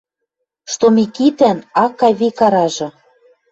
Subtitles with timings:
[0.71, 2.87] Что Микитӓн ак кай вик аражы